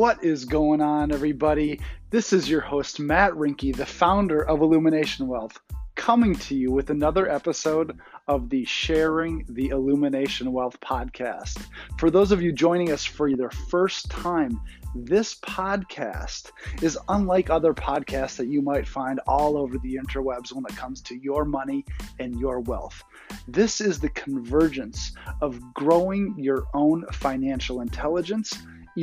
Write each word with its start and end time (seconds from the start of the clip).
What 0.00 0.24
is 0.24 0.46
going 0.46 0.80
on, 0.80 1.12
everybody? 1.12 1.78
This 2.08 2.32
is 2.32 2.48
your 2.48 2.62
host, 2.62 2.98
Matt 2.98 3.32
Rinke, 3.32 3.76
the 3.76 3.84
founder 3.84 4.42
of 4.42 4.62
Illumination 4.62 5.28
Wealth, 5.28 5.60
coming 5.94 6.34
to 6.36 6.54
you 6.54 6.72
with 6.72 6.88
another 6.88 7.28
episode 7.28 7.98
of 8.26 8.48
the 8.48 8.64
Sharing 8.64 9.44
the 9.50 9.68
Illumination 9.68 10.52
Wealth 10.52 10.80
podcast. 10.80 11.62
For 11.98 12.10
those 12.10 12.32
of 12.32 12.40
you 12.40 12.50
joining 12.50 12.92
us 12.92 13.04
for 13.04 13.28
the 13.30 13.50
first 13.68 14.08
time, 14.10 14.58
this 14.94 15.34
podcast 15.34 16.50
is 16.80 16.98
unlike 17.10 17.50
other 17.50 17.74
podcasts 17.74 18.36
that 18.36 18.48
you 18.48 18.62
might 18.62 18.88
find 18.88 19.20
all 19.26 19.58
over 19.58 19.76
the 19.76 19.96
interwebs 19.96 20.50
when 20.50 20.64
it 20.64 20.76
comes 20.78 21.02
to 21.02 21.14
your 21.14 21.44
money 21.44 21.84
and 22.18 22.40
your 22.40 22.60
wealth. 22.60 23.04
This 23.46 23.82
is 23.82 24.00
the 24.00 24.08
convergence 24.08 25.12
of 25.42 25.60
growing 25.74 26.34
your 26.38 26.68
own 26.72 27.04
financial 27.12 27.82
intelligence, 27.82 28.56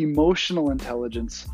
emotional 0.03 0.71
intelligence, 0.71 1.47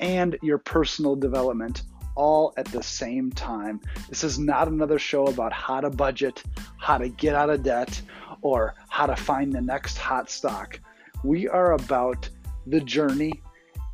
and 0.00 0.36
your 0.42 0.58
personal 0.58 1.16
development 1.16 1.82
all 2.14 2.52
at 2.56 2.66
the 2.66 2.82
same 2.82 3.30
time. 3.32 3.80
This 4.08 4.24
is 4.24 4.38
not 4.38 4.68
another 4.68 4.98
show 4.98 5.26
about 5.26 5.52
how 5.52 5.80
to 5.80 5.90
budget, 5.90 6.42
how 6.78 6.98
to 6.98 7.08
get 7.08 7.34
out 7.34 7.50
of 7.50 7.62
debt, 7.62 8.02
or 8.42 8.74
how 8.88 9.06
to 9.06 9.16
find 9.16 9.52
the 9.52 9.60
next 9.60 9.96
hot 9.96 10.30
stock. 10.30 10.78
We 11.24 11.48
are 11.48 11.72
about 11.72 12.28
the 12.66 12.80
journey 12.80 13.42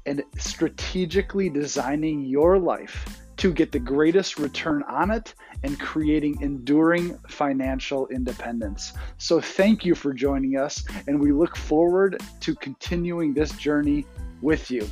and 0.06 0.22
strategically 0.38 1.50
designing 1.50 2.24
your 2.24 2.58
life 2.58 3.20
to 3.38 3.52
get 3.52 3.72
the 3.72 3.78
greatest 3.78 4.38
return 4.38 4.82
on 4.84 5.10
it 5.10 5.34
and 5.62 5.78
creating 5.80 6.40
enduring 6.40 7.16
financial 7.28 8.06
independence. 8.08 8.92
So, 9.16 9.40
thank 9.40 9.84
you 9.84 9.94
for 9.94 10.12
joining 10.12 10.56
us, 10.56 10.84
and 11.06 11.18
we 11.20 11.32
look 11.32 11.56
forward 11.56 12.20
to 12.40 12.54
continuing 12.56 13.34
this 13.34 13.52
journey 13.52 14.04
with 14.42 14.70
you. 14.70 14.88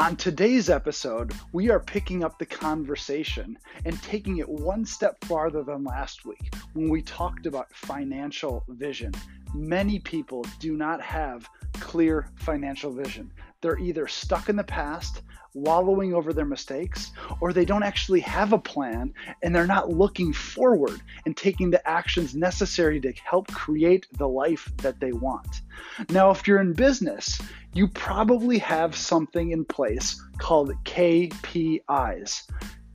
On 0.00 0.16
today's 0.16 0.70
episode, 0.70 1.32
we 1.52 1.70
are 1.70 1.78
picking 1.78 2.24
up 2.24 2.38
the 2.38 2.46
conversation 2.46 3.56
and 3.84 4.02
taking 4.02 4.38
it 4.38 4.48
one 4.48 4.84
step 4.84 5.24
farther 5.24 5.62
than 5.62 5.84
last 5.84 6.24
week 6.24 6.52
when 6.72 6.88
we 6.88 7.00
talked 7.00 7.46
about 7.46 7.72
financial 7.72 8.64
vision. 8.68 9.12
Many 9.54 10.00
people 10.00 10.44
do 10.58 10.76
not 10.76 11.00
have 11.00 11.48
clear 11.74 12.26
financial 12.34 12.90
vision. 12.90 13.30
They're 13.64 13.78
either 13.78 14.06
stuck 14.06 14.50
in 14.50 14.56
the 14.56 14.62
past, 14.62 15.22
wallowing 15.54 16.12
over 16.12 16.34
their 16.34 16.44
mistakes, 16.44 17.12
or 17.40 17.54
they 17.54 17.64
don't 17.64 17.82
actually 17.82 18.20
have 18.20 18.52
a 18.52 18.58
plan 18.58 19.14
and 19.42 19.56
they're 19.56 19.66
not 19.66 19.88
looking 19.88 20.34
forward 20.34 21.00
and 21.24 21.34
taking 21.34 21.70
the 21.70 21.88
actions 21.88 22.34
necessary 22.34 23.00
to 23.00 23.10
help 23.24 23.50
create 23.50 24.06
the 24.18 24.28
life 24.28 24.70
that 24.82 25.00
they 25.00 25.12
want. 25.12 25.62
Now, 26.10 26.30
if 26.30 26.46
you're 26.46 26.60
in 26.60 26.74
business, 26.74 27.40
you 27.72 27.88
probably 27.88 28.58
have 28.58 28.94
something 28.94 29.52
in 29.52 29.64
place 29.64 30.22
called 30.36 30.74
KPIs. 30.84 32.42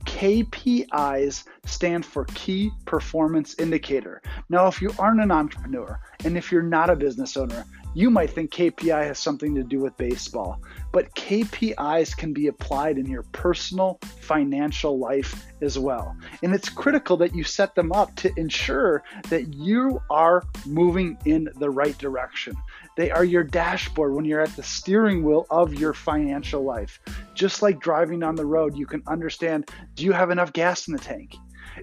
KPIs 0.04 1.44
stand 1.66 2.06
for 2.06 2.26
Key 2.26 2.70
Performance 2.84 3.56
Indicator. 3.58 4.22
Now, 4.48 4.68
if 4.68 4.80
you 4.80 4.92
aren't 5.00 5.20
an 5.20 5.32
entrepreneur 5.32 5.98
and 6.24 6.36
if 6.36 6.52
you're 6.52 6.62
not 6.62 6.90
a 6.90 6.96
business 6.96 7.36
owner, 7.36 7.64
you 7.94 8.10
might 8.10 8.30
think 8.30 8.52
KPI 8.52 9.04
has 9.04 9.18
something 9.18 9.54
to 9.54 9.62
do 9.62 9.80
with 9.80 9.96
baseball, 9.96 10.60
but 10.92 11.14
KPIs 11.14 12.16
can 12.16 12.32
be 12.32 12.46
applied 12.46 12.98
in 12.98 13.06
your 13.06 13.24
personal 13.32 13.98
financial 14.20 14.98
life 14.98 15.46
as 15.60 15.78
well. 15.78 16.16
And 16.42 16.54
it's 16.54 16.68
critical 16.68 17.16
that 17.18 17.34
you 17.34 17.42
set 17.42 17.74
them 17.74 17.92
up 17.92 18.14
to 18.16 18.32
ensure 18.36 19.02
that 19.28 19.54
you 19.54 20.00
are 20.08 20.44
moving 20.66 21.18
in 21.24 21.48
the 21.56 21.70
right 21.70 21.96
direction. 21.98 22.54
They 22.96 23.10
are 23.10 23.24
your 23.24 23.44
dashboard 23.44 24.14
when 24.14 24.24
you're 24.24 24.40
at 24.40 24.54
the 24.56 24.62
steering 24.62 25.24
wheel 25.24 25.46
of 25.50 25.74
your 25.74 25.92
financial 25.92 26.62
life. 26.62 27.00
Just 27.34 27.62
like 27.62 27.80
driving 27.80 28.22
on 28.22 28.36
the 28.36 28.46
road, 28.46 28.76
you 28.76 28.86
can 28.86 29.02
understand 29.06 29.68
do 29.94 30.04
you 30.04 30.12
have 30.12 30.30
enough 30.30 30.52
gas 30.52 30.86
in 30.86 30.92
the 30.92 31.00
tank? 31.00 31.34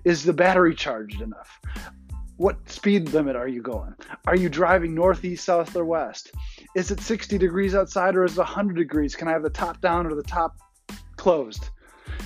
Is 0.04 0.24
the 0.24 0.34
battery 0.34 0.76
charged 0.76 1.22
enough? 1.22 1.60
What 2.38 2.70
speed 2.70 3.14
limit 3.14 3.36
are 3.36 3.48
you 3.48 3.64
going? 3.64 3.96
Are 4.28 4.36
you 4.36 4.48
driving 4.48 4.94
northeast, 4.94 5.44
south, 5.44 5.75
or 5.75 5.86
west? 5.86 6.31
Is 6.75 6.92
it 6.92 7.00
60 7.00 7.40
degrees 7.40 7.74
outside 7.74 8.16
or 8.16 8.24
is 8.24 8.34
it 8.34 8.38
100 8.38 8.75
degrees? 8.75 9.16
Can 9.16 9.28
I 9.28 9.31
have 9.31 9.42
the 9.42 9.50
top 9.50 9.81
down 9.81 10.06
or 10.06 10.14
the 10.14 10.22
top 10.22 10.56
closed? 11.16 11.70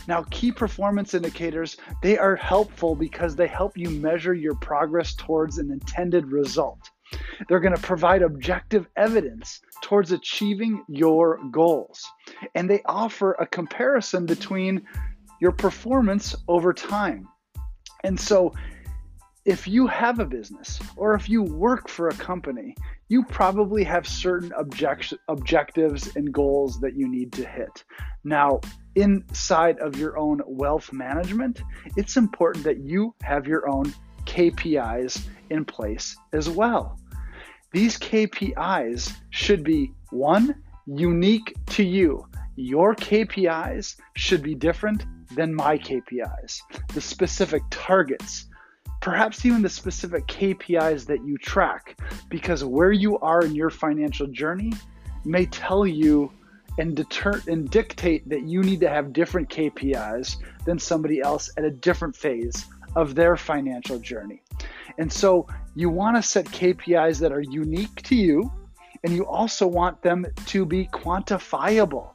Now, 0.09 0.23
key 0.29 0.51
performance 0.51 1.13
indicators, 1.13 1.77
they 2.03 2.17
are 2.17 2.35
helpful 2.35 2.93
because 2.93 3.37
they 3.37 3.47
help 3.47 3.77
you 3.77 3.89
measure 3.89 4.33
your 4.33 4.55
progress 4.55 5.15
towards 5.15 5.59
an 5.59 5.71
intended 5.71 6.29
result. 6.29 6.89
They're 7.47 7.61
going 7.61 7.75
to 7.75 7.81
provide 7.81 8.21
objective 8.21 8.87
evidence 8.97 9.61
towards 9.81 10.11
achieving 10.11 10.83
your 10.89 11.39
goals. 11.51 12.05
And 12.53 12.69
they 12.69 12.81
offer 12.85 13.33
a 13.33 13.47
comparison 13.47 14.25
between 14.25 14.81
your 15.39 15.53
performance 15.53 16.35
over 16.49 16.73
time. 16.73 17.29
And 18.03 18.19
so 18.19 18.53
if 19.45 19.67
you 19.67 19.87
have 19.87 20.19
a 20.19 20.25
business 20.25 20.79
or 20.95 21.15
if 21.15 21.27
you 21.27 21.41
work 21.41 21.89
for 21.89 22.09
a 22.09 22.13
company, 22.13 22.75
you 23.07 23.23
probably 23.23 23.83
have 23.83 24.07
certain 24.07 24.53
object- 24.53 25.13
objectives 25.27 26.15
and 26.15 26.31
goals 26.31 26.79
that 26.79 26.95
you 26.95 27.07
need 27.09 27.33
to 27.33 27.45
hit. 27.45 27.83
Now, 28.23 28.61
inside 28.95 29.79
of 29.79 29.97
your 29.97 30.17
own 30.17 30.41
wealth 30.45 30.93
management, 30.93 31.61
it's 31.97 32.17
important 32.17 32.63
that 32.65 32.79
you 32.79 33.15
have 33.23 33.47
your 33.47 33.67
own 33.67 33.93
KPIs 34.25 35.25
in 35.49 35.65
place 35.65 36.15
as 36.33 36.47
well. 36.47 36.99
These 37.71 37.97
KPIs 37.97 39.13
should 39.31 39.63
be 39.63 39.91
one, 40.11 40.61
unique 40.85 41.55
to 41.67 41.83
you. 41.83 42.27
Your 42.55 42.95
KPIs 42.95 43.95
should 44.15 44.43
be 44.43 44.55
different 44.55 45.03
than 45.35 45.55
my 45.55 45.77
KPIs. 45.77 46.59
The 46.93 47.01
specific 47.01 47.63
targets, 47.71 48.45
perhaps 49.01 49.45
even 49.45 49.61
the 49.61 49.69
specific 49.69 50.27
KPIs 50.27 51.05
that 51.07 51.25
you 51.25 51.37
track, 51.37 51.99
because 52.29 52.63
where 52.63 52.91
you 52.91 53.17
are 53.19 53.43
in 53.43 53.55
your 53.55 53.69
financial 53.69 54.27
journey 54.27 54.71
may 55.25 55.45
tell 55.47 55.85
you 55.85 56.31
and 56.77 56.95
deter 56.95 57.41
and 57.47 57.69
dictate 57.69 58.27
that 58.29 58.43
you 58.43 58.61
need 58.61 58.79
to 58.79 58.89
have 58.89 59.11
different 59.11 59.49
KPIs 59.49 60.37
than 60.65 60.79
somebody 60.79 61.19
else 61.19 61.49
at 61.57 61.65
a 61.65 61.71
different 61.71 62.15
phase 62.15 62.65
of 62.95 63.15
their 63.15 63.35
financial 63.35 63.99
journey. 63.99 64.41
And 64.97 65.11
so 65.11 65.47
you 65.75 65.89
want 65.89 66.15
to 66.17 66.23
set 66.23 66.45
KPIs 66.45 67.19
that 67.19 67.31
are 67.31 67.41
unique 67.41 68.01
to 68.03 68.15
you, 68.15 68.51
and 69.03 69.13
you 69.13 69.25
also 69.25 69.65
want 69.65 70.01
them 70.01 70.25
to 70.47 70.65
be 70.65 70.87
quantifiable 70.87 72.11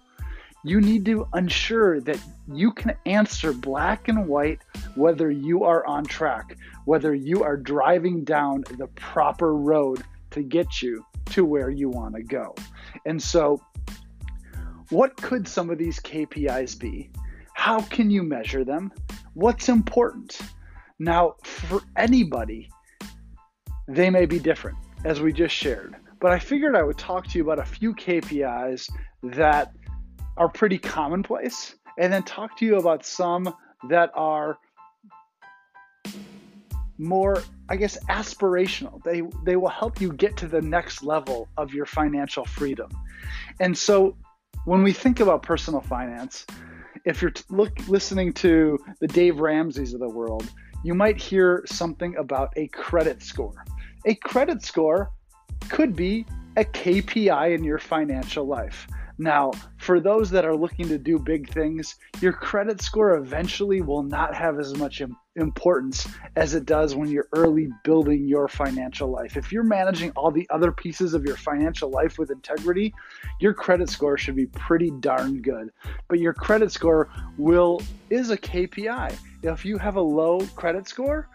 you 0.66 0.80
need 0.80 1.04
to 1.04 1.28
ensure 1.32 2.00
that 2.00 2.18
you 2.52 2.72
can 2.72 2.96
answer 3.06 3.52
black 3.52 4.08
and 4.08 4.26
white 4.26 4.60
whether 4.96 5.30
you 5.30 5.62
are 5.62 5.86
on 5.86 6.04
track, 6.04 6.56
whether 6.86 7.14
you 7.14 7.44
are 7.44 7.56
driving 7.56 8.24
down 8.24 8.64
the 8.76 8.88
proper 8.88 9.54
road 9.54 10.02
to 10.32 10.42
get 10.42 10.82
you 10.82 11.06
to 11.26 11.44
where 11.44 11.70
you 11.70 11.88
want 11.88 12.16
to 12.16 12.22
go. 12.24 12.52
And 13.04 13.22
so, 13.22 13.62
what 14.90 15.16
could 15.16 15.46
some 15.46 15.70
of 15.70 15.78
these 15.78 16.00
KPIs 16.00 16.78
be? 16.78 17.10
How 17.54 17.80
can 17.82 18.10
you 18.10 18.24
measure 18.24 18.64
them? 18.64 18.92
What's 19.34 19.68
important? 19.68 20.36
Now, 20.98 21.36
for 21.44 21.80
anybody, 21.96 22.70
they 23.86 24.10
may 24.10 24.26
be 24.26 24.40
different, 24.40 24.78
as 25.04 25.20
we 25.20 25.32
just 25.32 25.54
shared. 25.54 25.94
But 26.20 26.32
I 26.32 26.40
figured 26.40 26.74
I 26.74 26.82
would 26.82 26.98
talk 26.98 27.28
to 27.28 27.38
you 27.38 27.44
about 27.44 27.60
a 27.60 27.64
few 27.64 27.94
KPIs 27.94 28.90
that 29.22 29.72
are 30.36 30.48
pretty 30.48 30.78
commonplace, 30.78 31.74
and 31.98 32.12
then 32.12 32.22
talk 32.22 32.56
to 32.58 32.66
you 32.66 32.76
about 32.76 33.04
some 33.04 33.54
that 33.88 34.10
are 34.14 34.58
more 36.98 37.42
i 37.68 37.76
guess 37.76 37.98
aspirational. 38.08 39.02
They 39.04 39.22
they 39.44 39.56
will 39.56 39.68
help 39.68 40.00
you 40.00 40.12
get 40.12 40.36
to 40.38 40.48
the 40.48 40.62
next 40.62 41.02
level 41.02 41.48
of 41.56 41.74
your 41.74 41.86
financial 41.86 42.44
freedom. 42.44 42.90
And 43.60 43.76
so 43.76 44.16
when 44.64 44.82
we 44.82 44.92
think 44.92 45.20
about 45.20 45.42
personal 45.42 45.80
finance 45.80 46.46
if 47.04 47.22
you're 47.22 47.30
t- 47.30 47.44
look 47.50 47.72
listening 47.88 48.32
to 48.32 48.78
the 49.00 49.06
dave 49.06 49.38
ramseys 49.38 49.94
of 49.94 50.00
the 50.00 50.08
world 50.08 50.50
you 50.82 50.94
might 50.94 51.20
hear 51.20 51.64
something 51.66 52.16
about 52.16 52.52
a 52.56 52.68
credit 52.68 53.22
score. 53.22 53.64
A 54.06 54.14
credit 54.14 54.62
score 54.62 55.10
could 55.68 55.96
be 55.96 56.24
a 56.56 56.64
kpi 56.64 57.54
in 57.54 57.64
your 57.64 57.78
financial 57.78 58.46
life 58.46 58.86
now, 59.18 59.52
for 59.78 59.98
those 59.98 60.30
that 60.30 60.44
are 60.44 60.54
looking 60.54 60.88
to 60.88 60.98
do 60.98 61.18
big 61.18 61.48
things, 61.48 61.96
your 62.20 62.32
credit 62.32 62.82
score 62.82 63.16
eventually 63.16 63.80
will 63.80 64.02
not 64.02 64.34
have 64.34 64.58
as 64.58 64.74
much 64.74 65.00
importance 65.36 66.06
as 66.34 66.54
it 66.54 66.66
does 66.66 66.94
when 66.94 67.10
you're 67.10 67.28
early 67.32 67.68
building 67.82 68.26
your 68.26 68.46
financial 68.46 69.08
life. 69.08 69.38
If 69.38 69.52
you're 69.52 69.62
managing 69.62 70.10
all 70.16 70.30
the 70.30 70.46
other 70.50 70.70
pieces 70.70 71.14
of 71.14 71.24
your 71.24 71.36
financial 71.36 71.90
life 71.90 72.18
with 72.18 72.30
integrity, 72.30 72.94
your 73.40 73.54
credit 73.54 73.88
score 73.88 74.18
should 74.18 74.36
be 74.36 74.46
pretty 74.46 74.90
darn 75.00 75.40
good. 75.40 75.70
But 76.08 76.18
your 76.18 76.34
credit 76.34 76.70
score 76.70 77.08
will 77.38 77.80
is 78.10 78.30
a 78.30 78.36
KPI. 78.36 79.16
If 79.42 79.64
you 79.64 79.78
have 79.78 79.96
a 79.96 80.00
low 80.00 80.40
credit 80.56 80.88
score, 80.88 81.28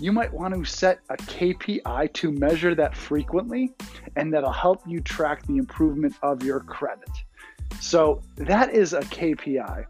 you 0.00 0.12
might 0.12 0.32
want 0.32 0.54
to 0.54 0.64
set 0.64 1.00
a 1.08 1.16
KPI 1.16 2.12
to 2.14 2.32
measure 2.32 2.74
that 2.74 2.96
frequently, 2.96 3.72
and 4.16 4.32
that'll 4.32 4.52
help 4.52 4.82
you 4.86 5.00
track 5.00 5.46
the 5.46 5.56
improvement 5.56 6.14
of 6.22 6.42
your 6.42 6.60
credit. 6.60 7.10
So 7.80 8.22
that 8.36 8.74
is 8.74 8.92
a 8.92 9.00
KPI. 9.00 9.86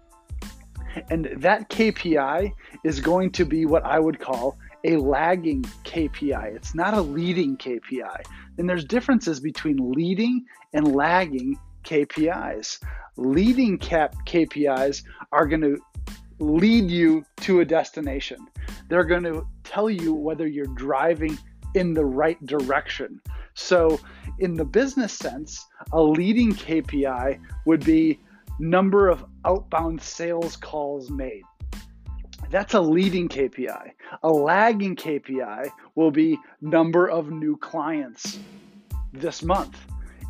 And 1.10 1.28
that 1.38 1.68
KPI 1.70 2.52
is 2.84 3.00
going 3.00 3.32
to 3.32 3.44
be 3.44 3.66
what 3.66 3.84
I 3.84 3.98
would 3.98 4.20
call 4.20 4.56
a 4.84 4.96
lagging 4.96 5.62
KPI. 5.84 6.54
It's 6.54 6.74
not 6.74 6.94
a 6.94 7.00
leading 7.00 7.56
KPI. 7.56 8.22
And 8.58 8.68
there's 8.68 8.84
differences 8.84 9.40
between 9.40 9.92
leading 9.92 10.44
and 10.72 10.94
lagging 10.94 11.58
KPIs. 11.84 12.80
Leading 13.16 13.78
cap 13.78 14.14
KPIs 14.26 15.02
are 15.32 15.46
going 15.46 15.62
to 15.62 15.78
lead 16.38 16.90
you 16.90 17.24
to 17.42 17.60
a 17.60 17.64
destination. 17.64 18.38
They're 18.88 19.04
going 19.04 19.24
to 19.24 19.46
tell 19.62 19.88
you 19.88 20.12
whether 20.14 20.46
you're 20.46 20.66
driving 20.66 21.38
in 21.74 21.94
the 21.94 22.04
right 22.04 22.44
direction. 22.46 23.20
So, 23.54 24.00
in 24.38 24.54
the 24.54 24.64
business 24.64 25.12
sense, 25.12 25.64
a 25.92 26.02
leading 26.02 26.52
KPI 26.52 27.40
would 27.66 27.84
be 27.84 28.20
number 28.58 29.08
of 29.08 29.24
outbound 29.44 30.00
sales 30.00 30.56
calls 30.56 31.10
made. 31.10 31.42
That's 32.50 32.74
a 32.74 32.80
leading 32.80 33.28
KPI. 33.28 33.90
A 34.22 34.28
lagging 34.28 34.96
KPI 34.96 35.70
will 35.94 36.10
be 36.10 36.38
number 36.60 37.08
of 37.08 37.30
new 37.30 37.56
clients 37.56 38.38
this 39.12 39.42
month. 39.42 39.76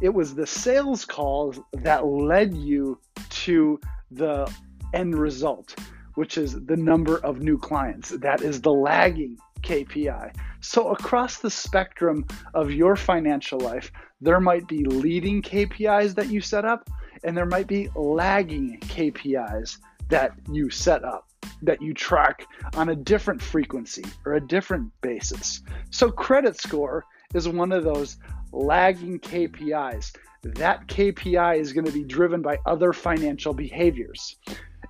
It 0.01 0.09
was 0.13 0.35
the 0.35 0.47
sales 0.47 1.05
calls 1.05 1.61
that 1.73 2.07
led 2.07 2.55
you 2.55 2.99
to 3.31 3.81
the 4.11 4.51
end 4.93 5.19
result, 5.19 5.75
which 6.15 6.39
is 6.39 6.65
the 6.67 6.77
number 6.77 7.19
of 7.19 7.41
new 7.41 7.59
clients. 7.59 8.11
That 8.11 8.43
is 8.43 8.61
the 8.61 8.73
lagging 8.73 9.39
KPI. 9.63 10.35
So, 10.61 10.89
across 10.89 11.39
the 11.39 11.51
spectrum 11.51 12.27
of 12.55 12.71
your 12.71 12.97
financial 12.97 13.59
life, 13.59 13.91
there 14.21 14.41
might 14.41 14.69
be 14.69 14.85
leading 14.85 15.43
KPIs 15.43 16.15
that 16.15 16.29
you 16.29 16.41
set 16.41 16.65
up, 16.65 16.89
and 17.25 17.37
there 17.37 17.47
might 17.47 17.67
be 17.67 17.89
lagging 17.95 18.79
KPIs 18.81 19.79
that 20.09 20.33
you 20.51 20.71
set 20.71 21.05
up, 21.05 21.29
that 21.63 21.83
you 21.83 21.95
track 21.95 22.47
on 22.77 22.91
a 22.91 22.97
different 22.97 23.43
frequency 23.43 24.05
or 24.25 24.35
a 24.35 24.47
different 24.47 24.93
basis. 25.01 25.63
So, 25.91 26.11
credit 26.11 26.61
score 26.61 27.05
is 27.35 27.49
one 27.49 27.73
of 27.73 27.85
those 27.85 28.19
lagging 28.53 29.19
KPIs. 29.19 30.13
That 30.43 30.87
KPI 30.89 31.59
is 31.59 31.73
going 31.73 31.87
to 31.87 31.93
be 31.93 32.05
driven 32.05 32.43
by 32.43 32.59
other 32.67 32.93
financial 32.93 33.55
behaviors. 33.55 34.37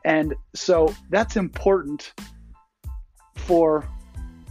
And 0.04 0.34
so 0.54 0.94
that's 1.10 1.36
important 1.36 2.12
for 3.36 3.88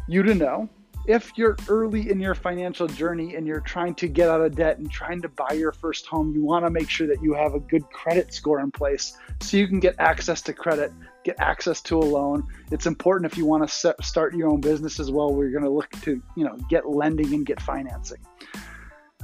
you 0.08 0.24
to 0.24 0.34
know 0.34 0.70
if 1.06 1.32
you're 1.36 1.58
early 1.68 2.10
in 2.10 2.20
your 2.20 2.34
financial 2.34 2.88
journey 2.88 3.36
and 3.36 3.46
you're 3.46 3.60
trying 3.60 3.94
to 3.96 4.08
get 4.08 4.30
out 4.30 4.40
of 4.40 4.56
debt 4.56 4.78
and 4.78 4.90
trying 4.90 5.22
to 5.22 5.28
buy 5.28 5.52
your 5.52 5.74
first 5.74 6.06
home, 6.06 6.34
you 6.34 6.44
want 6.44 6.66
to 6.66 6.72
make 6.72 6.90
sure 6.90 7.08
that 7.08 7.22
you 7.22 7.34
have 7.34 7.56
a 7.56 7.60
good 7.60 7.84
credit 7.90 8.34
score 8.34 8.62
in 8.62 8.72
place 8.72 9.18
so 9.42 9.58
you 9.58 9.68
can 9.68 9.82
get 9.82 9.96
access 10.00 10.42
to 10.42 10.54
credit, 10.54 10.94
get 11.26 11.36
access 11.40 11.82
to 11.82 11.98
a 11.98 12.06
loan. 12.06 12.48
It's 12.72 12.86
important 12.86 13.30
if 13.30 13.38
you 13.38 13.46
want 13.46 13.68
to 13.68 13.74
set, 13.74 14.02
start 14.04 14.34
your 14.34 14.48
own 14.48 14.62
business 14.62 15.00
as 15.00 15.12
well. 15.12 15.34
We're 15.34 15.52
going 15.52 15.66
to 15.66 15.70
look 15.70 15.90
to, 16.04 16.22
you 16.38 16.46
know, 16.46 16.58
get 16.70 16.88
lending 16.88 17.34
and 17.34 17.46
get 17.46 17.62
financing. 17.62 18.20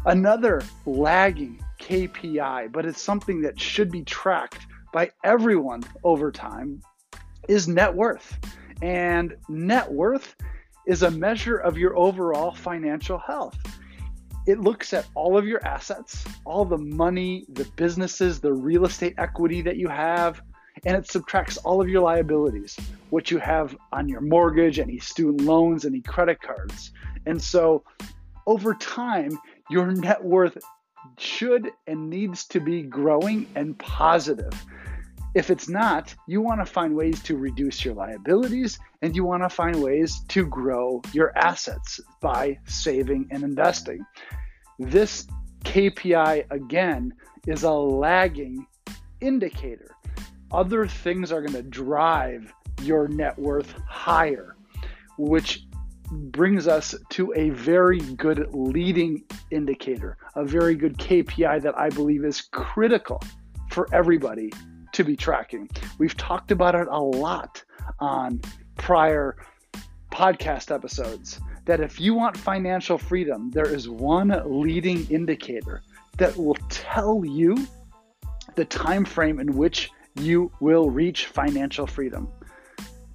Another 0.06 0.62
lagging 0.86 1.64
KPI, 1.80 2.74
but 2.74 2.86
it's 2.86 3.02
something 3.02 3.42
that 3.42 3.60
should 3.60 3.90
be 3.90 4.04
tracked 4.04 4.68
by 4.94 5.12
everyone 5.24 5.84
over 6.04 6.32
time, 6.32 6.82
is 7.48 7.68
net 7.68 7.94
worth. 7.94 8.38
And 8.82 9.36
net 9.48 9.92
worth 9.92 10.36
is 10.86 11.04
a 11.04 11.12
measure 11.12 11.58
of 11.58 11.78
your 11.78 11.98
overall 11.98 12.52
financial 12.52 13.18
health. 13.18 13.58
It 14.48 14.60
looks 14.60 14.94
at 14.94 15.06
all 15.14 15.38
of 15.38 15.46
your 15.46 15.66
assets, 15.66 16.24
all 16.46 16.66
the 16.66 16.78
money, 16.78 17.46
the 17.50 17.66
businesses, 17.76 18.40
the 18.40 18.54
real 18.54 18.86
estate 18.86 19.14
equity 19.18 19.62
that 19.62 19.78
you 19.78 19.88
have, 19.88 20.42
and 20.86 20.96
it 20.96 21.10
subtracts 21.10 21.58
all 21.58 21.82
of 21.82 21.90
your 21.90 22.02
liabilities, 22.02 22.78
what 23.10 23.30
you 23.30 23.38
have 23.38 23.76
on 23.92 24.08
your 24.08 24.22
mortgage, 24.22 24.80
any 24.80 24.98
student 24.98 25.42
loans, 25.42 25.86
any 25.86 26.02
credit 26.02 26.42
cards. 26.42 26.92
And 27.26 27.42
so 27.42 27.84
over 28.48 28.74
time, 28.74 29.38
your 29.70 29.92
net 29.92 30.24
worth 30.24 30.58
should 31.18 31.72
and 31.86 32.10
needs 32.10 32.46
to 32.48 32.60
be 32.60 32.82
growing 32.82 33.48
and 33.56 33.78
positive. 33.78 34.54
If 35.36 35.52
it's 35.52 35.70
not, 35.70 36.16
you 36.28 36.42
want 36.42 36.60
to 36.60 36.66
find 36.66 36.96
ways 36.96 37.22
to 37.24 37.38
reduce 37.38 37.86
your 37.86 37.94
liabilities 37.94 38.80
and 39.04 39.16
you 39.16 39.24
want 39.24 39.44
to 39.44 39.50
find 39.50 39.82
ways 39.82 40.22
to 40.30 40.46
grow 40.48 41.04
your 41.14 41.38
assets 41.38 42.00
by 42.20 42.58
saving 42.66 43.28
and 43.30 43.44
investing. 43.44 44.04
This 44.80 45.28
KPI, 45.66 46.46
again, 46.50 47.14
is 47.46 47.62
a 47.62 47.72
lagging 47.72 48.66
indicator. 49.22 49.96
Other 50.52 50.88
things 50.88 51.32
are 51.32 51.42
going 51.42 51.54
to 51.54 51.70
drive 51.70 52.52
your 52.82 53.08
net 53.08 53.38
worth 53.38 53.72
higher, 53.88 54.56
which 55.20 55.68
brings 56.12 56.68
us 56.68 56.96
to 57.10 57.32
a 57.36 57.52
very 57.52 58.00
good 58.00 58.48
leading 58.52 59.24
indicator, 59.52 60.18
a 60.36 60.44
very 60.44 60.74
good 60.74 60.98
KPI 60.98 61.62
that 61.62 61.78
I 61.78 61.90
believe 61.90 62.26
is 62.26 62.42
critical 62.42 63.22
for 63.70 63.88
everybody 63.94 64.50
to 65.00 65.06
be 65.06 65.16
tracking. 65.16 65.70
We've 65.98 66.16
talked 66.18 66.52
about 66.52 66.76
it 66.76 66.86
a 66.92 67.00
lot 67.00 67.64
on 68.00 68.42
prior 68.76 69.38
podcast 70.12 70.76
episodes 70.76 71.40
that 71.64 71.80
if 71.80 72.02
you 72.02 72.14
want 72.14 72.36
financial 72.36 72.98
freedom, 72.98 73.50
there 73.52 73.74
is 73.74 73.88
one 73.88 74.42
leading 74.46 75.10
indicator 75.10 75.84
that 76.18 76.36
will 76.36 76.58
tell 76.68 77.24
you 77.24 77.66
the 78.56 78.66
time 78.66 79.06
frame 79.06 79.40
in 79.40 79.56
which 79.56 79.90
you 80.20 80.52
will 80.60 80.90
reach 80.90 81.28
financial 81.28 81.88
freedom. 81.88 82.28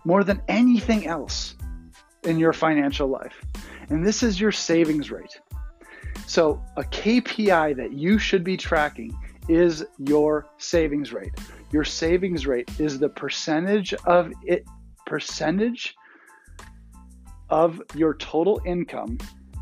More 0.06 0.24
than 0.24 0.40
anything 0.48 1.06
else 1.06 1.54
in 2.22 2.38
your 2.38 2.54
financial 2.54 3.08
life. 3.08 3.44
And 3.90 4.06
this 4.06 4.22
is 4.22 4.40
your 4.40 4.52
savings 4.52 5.10
rate. 5.10 5.38
So, 6.26 6.64
a 6.78 6.82
KPI 6.82 7.76
that 7.76 7.92
you 7.92 8.18
should 8.18 8.42
be 8.42 8.56
tracking 8.56 9.14
is 9.48 9.84
your 9.98 10.46
savings 10.56 11.12
rate. 11.12 11.34
Your 11.74 11.82
savings 11.82 12.46
rate 12.46 12.70
is 12.78 13.00
the 13.00 13.08
percentage 13.08 13.94
of 14.04 14.32
it 14.44 14.64
percentage 15.06 15.96
of 17.50 17.82
your 17.96 18.14
total 18.14 18.60
income 18.64 19.18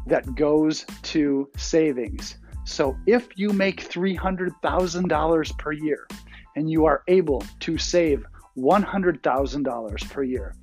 that 0.07 0.35
goes 0.35 0.85
to 1.05 1.49
savings. 1.57 2.37
So 2.67 2.99
if 3.07 3.29
you 3.37 3.49
make 3.49 3.89
$300,000 3.89 5.59
per 5.59 5.73
year 5.73 6.07
and 6.55 6.71
you 6.71 6.85
are 6.85 7.03
able 7.09 7.43
to 7.61 7.79
save 7.79 8.27
$100,000 8.59 10.11
per 10.11 10.23
year, 10.23 10.55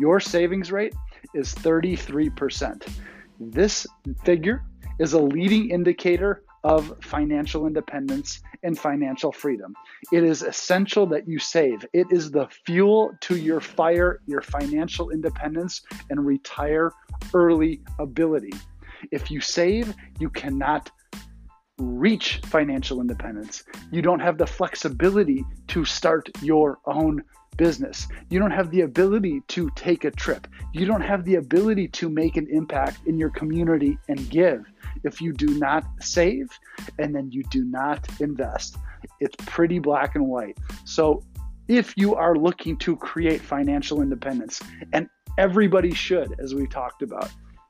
your 0.00 0.18
savings 0.18 0.72
rate 0.72 0.96
is 1.34 1.54
33%. 1.54 2.84
This 3.38 3.86
figure 4.24 4.64
is 4.98 5.12
a 5.12 5.20
leading 5.20 5.70
indicator 5.70 6.42
of 6.66 6.92
financial 7.00 7.64
independence 7.68 8.40
and 8.64 8.76
financial 8.76 9.30
freedom. 9.30 9.72
It 10.12 10.24
is 10.24 10.42
essential 10.42 11.06
that 11.06 11.28
you 11.28 11.38
save. 11.38 11.86
It 11.92 12.08
is 12.10 12.32
the 12.32 12.48
fuel 12.66 13.12
to 13.20 13.36
your 13.36 13.60
fire, 13.60 14.20
your 14.26 14.42
financial 14.42 15.10
independence, 15.10 15.82
and 16.10 16.26
retire 16.26 16.90
early 17.32 17.82
ability. 18.00 18.52
If 19.12 19.30
you 19.30 19.40
save, 19.40 19.94
you 20.18 20.28
cannot 20.28 20.90
reach 21.78 22.40
financial 22.46 23.00
independence. 23.00 23.62
You 23.92 24.02
don't 24.02 24.18
have 24.18 24.36
the 24.36 24.46
flexibility 24.48 25.44
to 25.68 25.84
start 25.84 26.28
your 26.42 26.78
own 26.84 27.22
business. 27.56 28.06
You 28.30 28.38
don't 28.38 28.50
have 28.50 28.70
the 28.70 28.82
ability 28.82 29.42
to 29.48 29.70
take 29.74 30.04
a 30.04 30.10
trip. 30.10 30.46
You 30.72 30.86
don't 30.86 31.00
have 31.00 31.24
the 31.24 31.36
ability 31.36 31.88
to 31.88 32.08
make 32.08 32.36
an 32.36 32.46
impact 32.50 33.06
in 33.06 33.18
your 33.18 33.30
community 33.30 33.98
and 34.08 34.28
give 34.30 34.64
if 35.04 35.20
you 35.20 35.32
do 35.32 35.58
not 35.58 35.84
save 36.00 36.48
and 36.98 37.14
then 37.14 37.30
you 37.30 37.42
do 37.50 37.64
not 37.64 38.06
invest. 38.20 38.76
It's 39.20 39.36
pretty 39.46 39.78
black 39.78 40.14
and 40.14 40.26
white. 40.26 40.58
So, 40.84 41.22
if 41.68 41.94
you 41.96 42.14
are 42.14 42.36
looking 42.36 42.76
to 42.78 42.96
create 42.96 43.40
financial 43.40 44.00
independence, 44.00 44.62
and 44.92 45.08
everybody 45.36 45.92
should, 45.92 46.38
as 46.38 46.54
we 46.54 46.68
talked 46.68 47.02
about, 47.02 47.28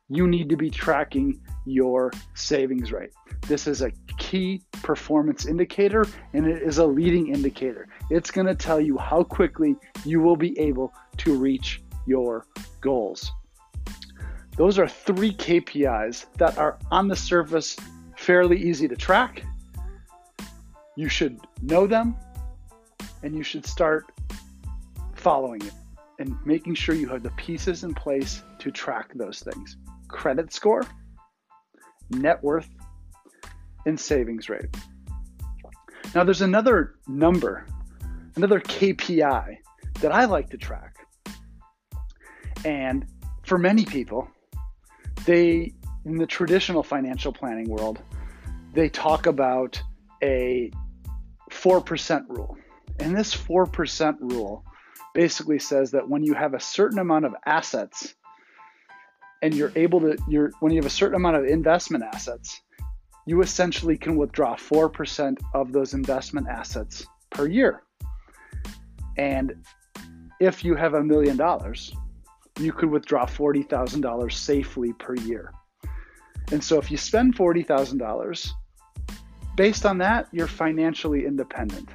you 0.08 0.28
need 0.28 0.48
to 0.50 0.56
be 0.56 0.70
tracking 0.70 1.40
your 1.64 2.12
savings 2.34 2.92
rate. 2.92 3.10
This 3.48 3.66
is 3.66 3.82
a 3.82 3.90
key 4.18 4.62
performance 4.82 5.46
indicator 5.46 6.06
and 6.32 6.46
it 6.46 6.62
is 6.62 6.78
a 6.78 6.86
leading 6.86 7.34
indicator. 7.34 7.88
It's 8.10 8.30
going 8.30 8.46
to 8.46 8.54
tell 8.54 8.80
you 8.80 8.96
how 8.98 9.22
quickly 9.24 9.76
you 10.04 10.20
will 10.20 10.36
be 10.36 10.58
able 10.58 10.92
to 11.18 11.36
reach 11.36 11.82
your 12.06 12.46
goals. 12.80 13.32
Those 14.56 14.78
are 14.78 14.88
three 14.88 15.32
KPIs 15.32 16.26
that 16.38 16.56
are 16.56 16.78
on 16.90 17.08
the 17.08 17.16
surface 17.16 17.76
fairly 18.16 18.58
easy 18.58 18.88
to 18.88 18.96
track. 18.96 19.44
You 20.96 21.08
should 21.08 21.40
know 21.62 21.86
them 21.86 22.16
and 23.22 23.34
you 23.34 23.42
should 23.42 23.66
start 23.66 24.06
following 25.14 25.60
it 25.62 25.72
and 26.18 26.34
making 26.46 26.74
sure 26.74 26.94
you 26.94 27.08
have 27.08 27.22
the 27.22 27.30
pieces 27.30 27.84
in 27.84 27.92
place 27.92 28.42
to 28.60 28.70
track 28.70 29.10
those 29.14 29.40
things 29.40 29.76
credit 30.08 30.52
score, 30.52 30.84
net 32.10 32.42
worth, 32.42 32.68
and 33.84 33.98
savings 33.98 34.48
rate. 34.48 34.74
Now, 36.14 36.24
there's 36.24 36.42
another 36.42 36.94
number, 37.08 37.66
another 38.36 38.60
KPI 38.60 39.56
that 40.00 40.12
I 40.12 40.26
like 40.26 40.50
to 40.50 40.56
track. 40.56 40.96
And 42.64 43.06
for 43.44 43.58
many 43.58 43.84
people, 43.84 44.28
they, 45.24 45.72
in 46.04 46.16
the 46.16 46.26
traditional 46.26 46.82
financial 46.82 47.32
planning 47.32 47.68
world, 47.68 48.00
they 48.74 48.88
talk 48.88 49.26
about 49.26 49.80
a 50.22 50.70
4% 51.50 52.24
rule. 52.28 52.56
And 52.98 53.16
this 53.16 53.34
4% 53.34 54.16
rule 54.20 54.64
basically 55.14 55.58
says 55.58 55.90
that 55.92 56.08
when 56.08 56.22
you 56.22 56.34
have 56.34 56.54
a 56.54 56.60
certain 56.60 56.98
amount 56.98 57.24
of 57.24 57.34
assets 57.46 58.14
and 59.42 59.54
you're 59.54 59.72
able 59.76 60.00
to 60.00 60.16
you're 60.28 60.50
when 60.60 60.72
you 60.72 60.78
have 60.78 60.86
a 60.86 60.90
certain 60.90 61.14
amount 61.14 61.36
of 61.36 61.44
investment 61.44 62.04
assets, 62.04 62.60
you 63.26 63.42
essentially 63.42 63.96
can 63.96 64.16
withdraw 64.16 64.56
4% 64.56 65.36
of 65.54 65.72
those 65.72 65.94
investment 65.94 66.48
assets 66.48 67.06
per 67.30 67.46
year. 67.46 67.82
And 69.16 69.64
if 70.40 70.64
you 70.64 70.74
have 70.74 70.94
a 70.94 71.02
million 71.02 71.36
dollars, 71.36 71.94
you 72.58 72.72
could 72.72 72.90
withdraw 72.90 73.26
$40,000 73.26 74.32
safely 74.32 74.92
per 74.94 75.14
year. 75.14 75.52
And 76.52 76.62
so 76.62 76.78
if 76.78 76.90
you 76.90 76.96
spend 76.96 77.36
$40,000, 77.36 78.50
based 79.56 79.84
on 79.84 79.98
that, 79.98 80.28
you're 80.32 80.46
financially 80.46 81.26
independent. 81.26 81.88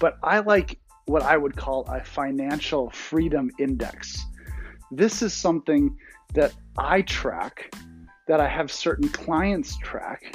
But 0.00 0.18
I 0.22 0.40
like 0.40 0.78
what 1.06 1.22
I 1.22 1.36
would 1.36 1.56
call 1.56 1.84
a 1.88 2.02
financial 2.04 2.90
freedom 2.90 3.50
index. 3.58 4.24
This 4.90 5.22
is 5.22 5.32
something 5.32 5.96
that 6.34 6.52
I 6.76 7.02
track, 7.02 7.74
that 8.26 8.40
I 8.40 8.48
have 8.48 8.70
certain 8.72 9.08
clients 9.08 9.76
track, 9.78 10.34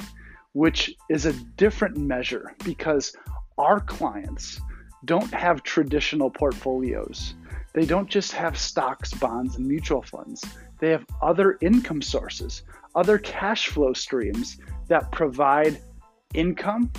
which 0.52 0.94
is 1.08 1.26
a 1.26 1.32
different 1.32 1.96
measure 1.96 2.54
because 2.64 3.14
our 3.58 3.80
clients 3.80 4.60
don't 5.04 5.32
have 5.32 5.62
traditional 5.62 6.30
portfolios. 6.30 7.34
They 7.72 7.86
don't 7.86 8.08
just 8.08 8.32
have 8.32 8.58
stocks, 8.58 9.12
bonds, 9.14 9.56
and 9.56 9.66
mutual 9.66 10.02
funds. 10.02 10.44
They 10.78 10.90
have 10.90 11.06
other 11.20 11.58
income 11.60 12.02
sources, 12.02 12.62
other 12.94 13.18
cash 13.18 13.68
flow 13.68 13.92
streams 13.92 14.58
that 14.88 15.10
provide 15.10 15.80
income 16.34 16.92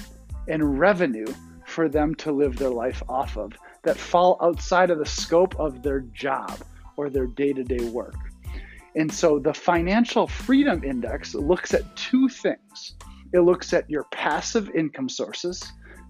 and 0.48 0.80
revenue 0.80 1.32
for 1.66 1.88
them 1.90 2.16
to 2.16 2.32
live 2.32 2.58
their 2.58 2.70
life 2.70 3.02
off 3.08 3.38
of 3.38 3.54
that 3.84 3.98
fall 3.98 4.38
outside 4.42 4.90
of 4.90 5.00
the 5.00 5.06
scope 5.06 5.56
of 5.60 5.84
their 5.84 6.02
job 6.02 6.60
or 6.98 7.10
their 7.10 7.28
day 7.28 7.54
to 7.54 7.64
day 7.64 7.84
work. 7.90 8.16
And 8.96 9.12
so 9.12 9.40
the 9.40 9.54
Financial 9.54 10.28
Freedom 10.28 10.84
Index 10.84 11.34
looks 11.34 11.74
at 11.74 11.96
two 11.96 12.30
things 12.30 12.96
it 13.34 13.40
looks 13.40 13.74
at 13.74 13.90
your 13.90 14.04
passive 14.12 14.70
income 14.76 15.10
sources. 15.10 15.64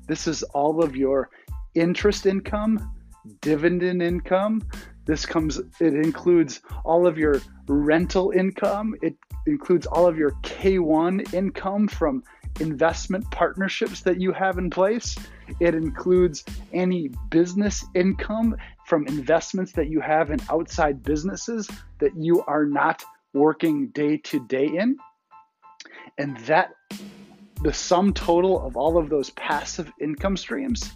This 0.07 0.27
is 0.27 0.43
all 0.43 0.83
of 0.83 0.95
your 0.95 1.29
interest 1.75 2.25
income, 2.25 2.93
dividend 3.41 4.01
income. 4.01 4.61
This 5.05 5.25
comes, 5.25 5.57
it 5.79 5.93
includes 5.93 6.61
all 6.85 7.05
of 7.05 7.17
your 7.17 7.41
rental 7.67 8.31
income. 8.31 8.95
It 9.01 9.15
includes 9.45 9.85
all 9.85 10.07
of 10.07 10.17
your 10.17 10.31
K1 10.43 11.33
income 11.33 11.87
from 11.87 12.23
investment 12.59 13.29
partnerships 13.31 14.01
that 14.01 14.19
you 14.21 14.31
have 14.31 14.57
in 14.57 14.69
place. 14.69 15.17
It 15.59 15.75
includes 15.75 16.43
any 16.71 17.09
business 17.29 17.83
income 17.95 18.55
from 18.85 19.07
investments 19.07 19.71
that 19.73 19.89
you 19.89 19.99
have 20.01 20.29
in 20.31 20.39
outside 20.49 21.03
businesses 21.03 21.69
that 21.99 22.15
you 22.15 22.43
are 22.43 22.65
not 22.65 23.03
working 23.33 23.87
day 23.89 24.17
to 24.17 24.45
day 24.47 24.67
in. 24.67 24.97
And 26.17 26.37
that, 26.45 26.73
the 27.61 27.73
sum 27.73 28.13
total 28.13 28.65
of 28.65 28.77
all 28.77 28.97
of 28.97 29.09
those 29.09 29.29
passive 29.31 29.91
income 29.99 30.37
streams 30.37 30.93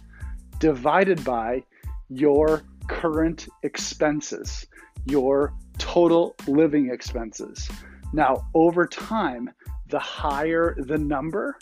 divided 0.58 1.24
by 1.24 1.62
your 2.08 2.62
current 2.88 3.48
expenses, 3.62 4.66
your 5.06 5.52
total 5.78 6.34
living 6.46 6.90
expenses. 6.90 7.68
Now, 8.12 8.46
over 8.54 8.86
time, 8.86 9.50
the 9.88 9.98
higher 9.98 10.74
the 10.78 10.98
number, 10.98 11.58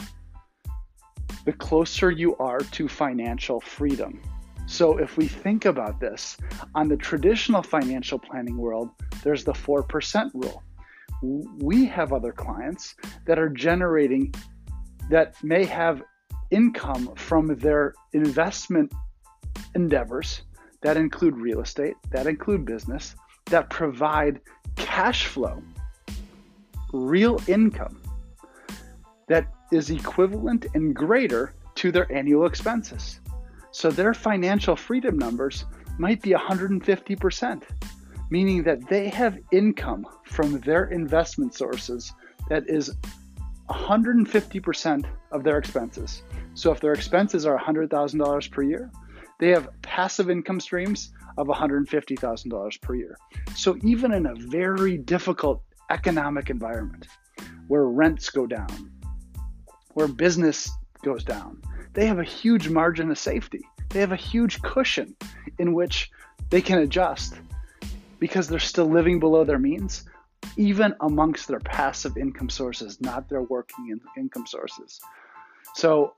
the 1.45 1.53
closer 1.53 2.11
you 2.11 2.37
are 2.37 2.61
to 2.61 2.89
financial 2.89 3.61
freedom. 3.61 4.23
So, 4.67 4.99
if 4.99 5.17
we 5.17 5.29
think 5.29 5.65
about 5.65 6.01
this, 6.01 6.37
on 6.75 6.89
the 6.89 6.97
traditional 6.97 7.63
financial 7.63 8.19
planning 8.19 8.57
world, 8.57 8.91
there's 9.23 9.45
the 9.45 9.53
4% 9.53 10.31
rule. 10.35 10.63
We 11.23 11.87
have 11.87 12.13
other 12.13 12.33
clients 12.33 12.97
that 13.27 13.39
are 13.39 13.49
generating, 13.49 14.35
that 15.09 15.43
may 15.45 15.65
have 15.65 16.03
income 16.51 17.15
from 17.17 17.57
their 17.57 17.95
investment 18.13 18.93
endeavors 19.75 20.43
that 20.83 20.97
include 20.97 21.37
real 21.37 21.61
estate, 21.61 21.95
that 22.11 22.27
include 22.27 22.65
business, 22.65 23.15
that 23.47 23.71
provide 23.71 24.41
cash 24.77 25.27
flow, 25.27 25.63
real 26.93 27.41
income 27.47 28.01
that 29.29 29.47
is 29.73 29.91
equivalent 29.91 30.67
and 30.75 30.95
greater 30.95 31.53
to 31.75 31.91
their 31.91 32.11
annual 32.13 32.47
expenses. 32.47 33.21
So 33.71 33.91
their 33.91 34.15
financial 34.15 34.77
freedom 34.77 35.19
numbers 35.19 35.65
might 35.99 36.23
be 36.23 36.31
150%, 36.31 37.63
meaning 38.31 38.63
that 38.63 38.89
they 38.89 39.09
have 39.09 39.39
income 39.53 40.07
from 40.25 40.61
their 40.61 40.87
investment 40.87 41.55
sources 41.55 42.13
that 42.49 42.69
is 42.69 42.97
150% 43.71 45.05
of 45.33 45.45
their 45.45 45.59
expenses. 45.59 46.23
So 46.55 46.73
if 46.73 46.81
their 46.81 46.93
expenses 46.93 47.47
are 47.47 47.59
$100,000 47.59 48.51
per 48.51 48.63
year, 48.63 48.91
they 49.39 49.51
have 49.51 49.69
passive 49.83 50.31
income 50.31 50.61
streams 50.61 51.13
of 51.37 51.49
$150,000 51.49 52.81
per 52.81 52.95
year. 52.95 53.17
So 53.55 53.77
even 53.83 54.13
in 54.13 54.27
a 54.27 54.35
very 54.35 54.97
difficult 54.97 55.63
economic 55.91 56.51
environment 56.51 57.07
where 57.69 57.85
rents 57.85 58.31
go 58.31 58.47
down, 58.47 58.91
where 59.95 60.09
business 60.09 60.71
goes 61.03 61.25
down. 61.25 61.61
They 61.93 62.07
have 62.07 62.19
a 62.19 62.25
huge 62.25 62.69
margin 62.69 63.11
of 63.11 63.19
safety. 63.19 63.61
They 63.91 64.01
have 64.01 64.13
a 64.13 64.17
huge 64.17 64.61
cushion 64.63 65.15
in 65.59 65.73
which 65.73 66.11
they 66.51 66.61
can 66.61 66.79
adjust 66.79 67.35
because 68.19 68.49
they're 68.49 68.59
still 68.59 68.91
living 68.91 69.21
below 69.21 69.45
their 69.45 69.59
means, 69.59 70.05
even 70.57 70.95
amongst 71.01 71.49
their 71.49 71.61
passive 71.61 72.17
income 72.17 72.49
sources, 72.49 73.01
not 73.01 73.29
their 73.29 73.43
working 73.43 73.99
income 74.17 74.47
sources. 74.47 75.01
So 75.75 76.15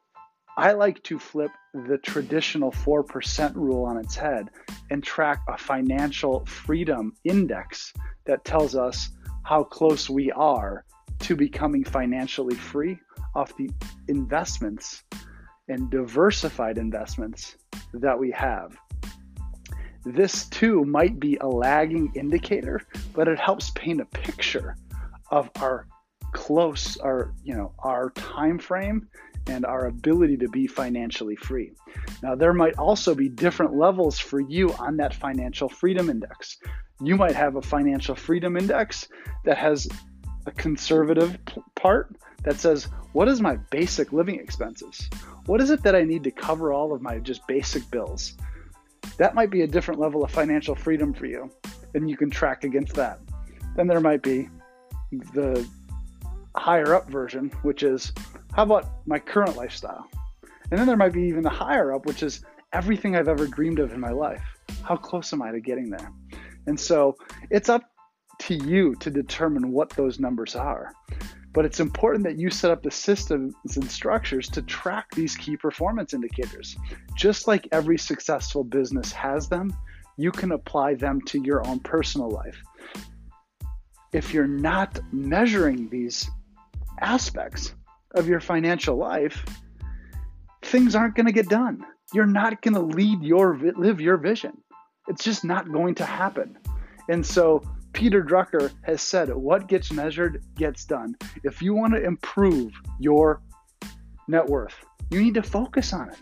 I 0.57 0.73
like 0.73 1.03
to 1.05 1.19
flip 1.19 1.53
the 1.73 1.99
traditional 1.99 2.73
4% 2.73 3.55
rule 3.55 3.85
on 3.85 3.97
its 3.97 4.17
head 4.17 4.51
and 4.91 5.03
track 5.03 5.43
a 5.49 5.57
financial 5.57 6.45
freedom 6.47 7.13
index 7.25 7.93
that 8.27 8.45
tells 8.45 8.75
us 8.75 9.09
how 9.45 9.63
close 9.65 10.11
we 10.11 10.33
are 10.33 10.85
to 11.21 11.37
becoming 11.37 11.85
financially 11.85 12.57
free 12.57 12.99
off 13.35 13.57
the 13.57 13.71
investments 14.09 15.05
and 15.69 15.91
diversified 15.91 16.77
investments 16.77 17.57
that 17.95 18.19
we 18.19 18.31
have. 18.33 18.77
This 20.05 20.47
too 20.47 20.85
might 20.85 21.19
be 21.19 21.37
a 21.40 21.47
lagging 21.47 22.12
indicator, 22.14 22.81
but 23.14 23.28
it 23.28 23.38
helps 23.38 23.71
paint 23.71 24.00
a 24.00 24.07
picture 24.07 24.76
of 25.31 25.50
our 25.57 25.87
close 26.33 26.99
our 26.99 27.33
you 27.43 27.55
know 27.55 27.73
our 27.78 28.11
time 28.11 28.59
frame 28.59 29.09
and 29.47 29.64
our 29.64 29.87
ability 29.87 30.37
to 30.37 30.49
be 30.49 30.67
financially 30.67 31.37
free. 31.37 31.73
Now 32.23 32.35
there 32.35 32.52
might 32.52 32.76
also 32.76 33.14
be 33.14 33.28
different 33.28 33.75
levels 33.75 34.19
for 34.19 34.40
you 34.40 34.73
on 34.75 34.97
that 34.99 35.14
financial 35.14 35.69
freedom 35.69 36.11
index. 36.11 36.59
You 37.00 37.17
might 37.17 37.35
have 37.35 37.57
a 37.57 37.62
financial 37.62 38.14
freedom 38.14 38.57
index 38.57 39.09
that 39.45 39.57
has 39.57 39.88
a 40.47 40.50
conservative 40.52 41.38
part 41.75 42.14
that 42.43 42.59
says, 42.59 42.88
what 43.12 43.28
is 43.28 43.40
my 43.40 43.57
basic 43.71 44.12
living 44.12 44.38
expenses? 44.38 45.09
What 45.47 45.61
is 45.61 45.71
it 45.71 45.83
that 45.83 45.95
I 45.95 46.02
need 46.02 46.25
to 46.25 46.31
cover 46.31 46.73
all 46.73 46.93
of 46.93 47.02
my 47.02 47.19
just 47.19 47.47
basic 47.47 47.90
bills? 47.90 48.37
That 49.19 49.35
might 49.35 49.51
be 49.51 49.63
a 49.63 49.67
different 49.67 50.01
level 50.01 50.25
of 50.25 50.31
financial 50.31 50.75
freedom 50.75 51.13
for 51.13 51.27
you, 51.27 51.51
and 51.95 52.09
you 52.09 52.17
can 52.17 52.31
track 52.31 52.65
against 52.65 52.95
that. 52.95 53.21
Then 53.77 53.87
there 53.87 54.01
might 54.01 54.23
be 54.23 54.49
the 55.35 55.67
higher 56.57 56.95
up 56.95 57.11
version, 57.11 57.51
which 57.63 57.83
is, 57.83 58.13
how 58.55 58.63
about 58.63 58.87
my 59.07 59.19
current 59.19 59.57
lifestyle? 59.57 60.09
And 60.71 60.79
then 60.79 60.87
there 60.87 60.97
might 60.97 61.13
be 61.13 61.23
even 61.23 61.43
the 61.43 61.51
higher 61.51 61.93
up, 61.93 62.07
which 62.07 62.23
is 62.23 62.45
everything 62.73 63.17
I've 63.17 63.29
ever 63.29 63.47
dreamed 63.47 63.79
of 63.79 63.93
in 63.93 64.01
my 64.01 64.11
life. 64.11 64.43
How 64.83 64.97
close 64.97 65.33
am 65.33 65.43
I 65.43 65.51
to 65.51 65.61
getting 65.61 65.91
there? 65.91 66.13
And 66.67 66.79
so 66.79 67.17
it's 67.51 67.69
up 67.69 67.83
to 68.41 68.55
you 68.55 68.95
to 68.97 69.11
determine 69.11 69.73
what 69.73 69.91
those 69.91 70.21
numbers 70.21 70.55
are. 70.55 70.93
But 71.59 71.65
it's 71.65 71.81
important 71.81 72.23
that 72.23 72.38
you 72.38 72.50
set 72.50 72.71
up 72.71 72.85
the 72.85 72.91
systems 72.93 73.53
and 73.75 73.91
structures 73.91 74.49
to 74.50 74.62
track 74.62 75.12
these 75.17 75.35
key 75.35 75.57
performance 75.57 76.15
indicators. 76.15 76.77
Just 77.17 77.49
like 77.49 77.67
every 77.73 77.99
successful 77.99 78.62
business 78.62 79.11
has 79.11 79.49
them, 79.49 79.77
you 80.17 80.31
can 80.31 80.53
apply 80.53 80.95
them 80.95 81.21
to 81.23 81.43
your 81.43 81.67
own 81.67 81.81
personal 81.81 82.31
life. 82.31 82.62
If 84.12 84.33
you're 84.33 84.47
not 84.47 85.00
measuring 85.11 85.88
these 85.88 86.31
aspects 87.00 87.75
of 88.15 88.29
your 88.29 88.38
financial 88.38 88.97
life, 88.97 89.45
things 90.62 90.95
aren't 90.95 91.17
going 91.17 91.27
to 91.27 91.33
get 91.33 91.49
done. 91.49 91.85
You're 92.15 92.27
not 92.27 92.62
going 92.62 92.75
to 92.75 92.97
lead 92.97 93.25
your 93.25 93.59
live 93.59 94.00
your 94.00 94.17
vision. 94.17 94.53
It's 95.09 95.25
just 95.25 95.45
not 95.45 95.73
going 95.73 95.97
to 95.97 96.05
happen. 96.05 96.57
And 97.09 97.27
so 97.27 97.65
Peter 97.92 98.23
Drucker 98.23 98.73
has 98.83 99.02
said, 99.02 99.35
what 99.35 99.66
gets 99.66 99.92
measured 99.92 100.42
gets 100.54 100.85
done. 100.85 101.16
If 101.45 101.62
you 101.62 101.75
want 101.75 101.95
to 101.95 102.04
improve 102.04 102.73
your 103.00 103.42
net 104.28 104.47
worth, 104.47 104.75
you 105.11 105.23
need 105.23 105.35
to 105.35 105.42
focus 105.42 105.92
on 105.92 106.11
it. 106.11 106.18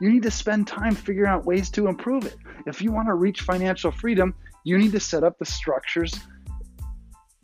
You 0.00 0.10
need 0.10 0.24
to 0.24 0.30
spend 0.30 0.66
time 0.66 0.94
figuring 0.94 1.30
out 1.30 1.46
ways 1.46 1.70
to 1.70 1.86
improve 1.86 2.26
it. 2.26 2.36
If 2.66 2.82
you 2.82 2.92
want 2.92 3.08
to 3.08 3.14
reach 3.14 3.42
financial 3.42 3.90
freedom, 3.90 4.34
you 4.64 4.76
need 4.76 4.92
to 4.92 5.00
set 5.00 5.24
up 5.24 5.38
the 5.38 5.46
structures 5.46 6.12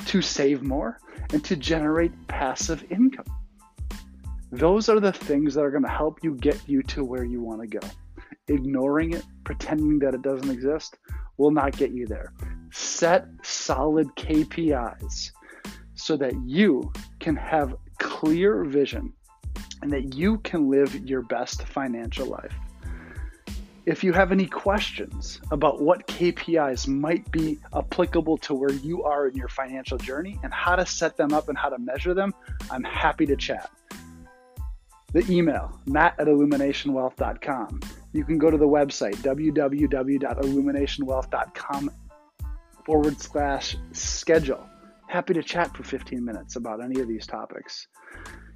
to 0.07 0.21
save 0.21 0.63
more 0.63 0.99
and 1.33 1.43
to 1.45 1.57
generate 1.57 2.13
passive 2.29 2.85
income. 2.91 3.25
Those 4.51 4.91
are 4.91 5.01
the 5.01 5.13
things 5.13 5.55
that 5.55 5.63
are 5.63 5.71
going 5.71 5.85
to 5.85 5.89
help 5.89 6.19
you 6.23 6.35
get 6.35 6.61
you 6.69 6.83
to 6.83 7.05
where 7.05 7.25
you 7.25 7.41
want 7.41 7.63
to 7.63 7.67
go. 7.67 7.81
Ignoring 8.49 9.13
it, 9.13 9.25
pretending 9.45 9.99
that 10.01 10.15
it 10.15 10.23
doesn't 10.23 10.51
exist, 10.51 10.99
will 11.39 11.51
not 11.51 11.77
get 11.77 11.93
you 11.93 12.07
there. 12.07 12.33
Set 12.71 13.27
solid 13.43 14.09
KPIs 14.17 15.31
so 15.95 16.17
that 16.17 16.35
you 16.45 16.93
can 17.21 17.37
have 17.37 17.75
clear 17.99 18.65
vision 18.65 19.13
and 19.83 19.91
that 19.93 20.15
you 20.15 20.39
can 20.39 20.71
live 20.71 20.95
your 21.09 21.23
best 21.23 21.63
financial 21.65 22.27
life. 22.27 22.55
If 23.85 24.05
you 24.05 24.13
have 24.13 24.31
any 24.31 24.47
questions 24.47 25.41
about 25.51 25.83
what 25.83 26.07
KPIs 26.07 26.87
might 26.87 27.29
be 27.33 27.59
applicable 27.75 28.39
to 28.39 28.55
where 28.55 28.73
you 28.73 29.03
are 29.03 29.27
in 29.27 29.35
your 29.35 29.49
financial 29.49 29.99
journey 29.99 30.39
and 30.45 30.55
how 30.55 30.77
to 30.77 30.87
set 30.87 31.17
them 31.17 31.33
up 31.33 31.49
and 31.49 31.59
how 31.59 31.69
to 31.69 31.79
measure 31.79 32.15
them, 32.15 32.33
I'm 32.71 32.85
happy 32.85 33.27
to 33.27 33.35
chat. 33.35 33.71
The 35.13 35.29
email, 35.29 35.81
matt 35.87 36.15
at 36.21 36.29
illuminationwealth.com. 36.29 37.81
You 38.13 38.25
can 38.25 38.39
go 38.39 38.51
to 38.51 38.59
the 38.59 38.69
website, 38.69 39.17
www.illuminationwealth.com 39.17 41.91
forward 42.85 43.21
slash 43.21 43.77
schedule. 43.93 44.69
Happy 45.09 45.35
to 45.35 45.43
chat 45.43 45.77
for 45.77 45.83
15 45.83 46.25
minutes 46.25 46.57
about 46.57 46.83
any 46.83 47.01
of 47.01 47.09
these 47.09 47.27
topics. 47.27 47.87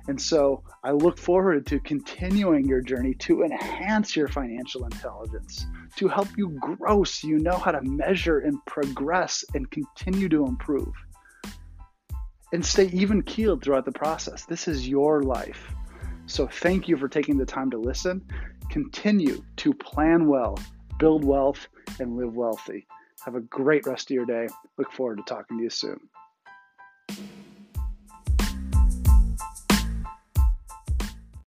And 0.08 0.20
so 0.20 0.62
I 0.84 0.92
look 0.92 1.18
forward 1.18 1.66
to 1.66 1.80
continuing 1.80 2.66
your 2.66 2.80
journey 2.80 3.14
to 3.20 3.42
enhance 3.42 4.14
your 4.14 4.28
financial 4.28 4.84
intelligence, 4.84 5.66
to 5.96 6.06
help 6.06 6.28
you 6.36 6.56
grow 6.60 7.02
so 7.04 7.26
you 7.26 7.38
know 7.38 7.56
how 7.56 7.72
to 7.72 7.82
measure 7.82 8.38
and 8.38 8.64
progress 8.66 9.44
and 9.54 9.68
continue 9.70 10.28
to 10.28 10.46
improve. 10.46 10.92
And 12.52 12.64
stay 12.64 12.88
even 12.92 13.22
keeled 13.22 13.64
throughout 13.64 13.84
the 13.84 13.92
process. 13.92 14.44
This 14.44 14.68
is 14.68 14.88
your 14.88 15.22
life. 15.22 15.74
So 16.26 16.46
thank 16.46 16.88
you 16.88 16.96
for 16.96 17.08
taking 17.08 17.36
the 17.36 17.46
time 17.46 17.70
to 17.70 17.78
listen. 17.78 18.24
Continue 18.70 19.42
to 19.56 19.72
plan 19.74 20.26
well, 20.26 20.58
build 20.98 21.24
wealth, 21.24 21.68
and 21.98 22.16
live 22.16 22.34
wealthy. 22.34 22.86
Have 23.24 23.34
a 23.34 23.40
great 23.40 23.86
rest 23.86 24.10
of 24.10 24.14
your 24.14 24.26
day. 24.26 24.48
Look 24.76 24.92
forward 24.92 25.18
to 25.18 25.22
talking 25.22 25.56
to 25.58 25.62
you 25.62 25.70
soon. 25.70 26.00